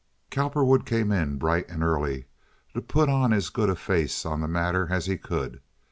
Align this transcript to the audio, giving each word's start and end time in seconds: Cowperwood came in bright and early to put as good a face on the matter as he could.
Cowperwood 0.31 0.87
came 0.87 1.11
in 1.11 1.37
bright 1.37 1.69
and 1.69 1.83
early 1.83 2.25
to 2.73 2.81
put 2.81 3.07
as 3.07 3.49
good 3.49 3.69
a 3.69 3.75
face 3.75 4.25
on 4.25 4.41
the 4.41 4.47
matter 4.47 4.87
as 4.89 5.05
he 5.05 5.15
could. 5.15 5.61